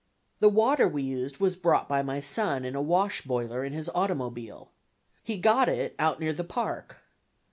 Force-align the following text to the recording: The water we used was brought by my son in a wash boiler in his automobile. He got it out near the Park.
The 0.39 0.49
water 0.49 0.87
we 0.87 1.03
used 1.03 1.37
was 1.37 1.55
brought 1.55 1.87
by 1.87 2.01
my 2.01 2.19
son 2.19 2.65
in 2.65 2.73
a 2.75 2.81
wash 2.81 3.21
boiler 3.21 3.63
in 3.63 3.71
his 3.73 3.87
automobile. 3.93 4.71
He 5.23 5.37
got 5.37 5.69
it 5.69 5.93
out 5.99 6.19
near 6.19 6.33
the 6.33 6.43
Park. 6.43 6.97